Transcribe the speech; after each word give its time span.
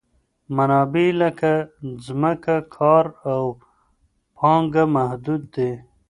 منابع 0.55 1.07
لکه 1.21 1.51
ځمکه، 2.05 2.55
کار 2.75 3.05
او 3.31 3.43
پانګه 4.37 4.83
محدود 4.95 5.41
دي. 5.55 5.71